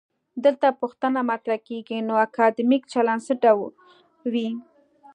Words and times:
دلته 0.43 0.67
پوښتنه 0.81 1.19
مطرح 1.31 1.57
کيږي: 1.67 1.97
نو 2.07 2.13
اکادمیک 2.27 2.83
چلند 2.93 3.21
څه 3.27 3.33
ډول 3.43 3.71
وي؟ 4.31 4.49